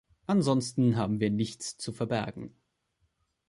Ansonsten 0.25 0.95
haben 0.95 1.19
wir 1.19 1.29
nichts 1.29 1.77
zu 1.77 1.91
verbergen. 1.93 2.55